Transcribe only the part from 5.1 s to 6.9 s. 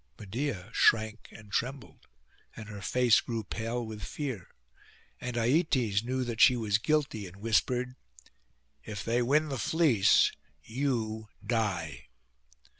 and Aietes knew that she was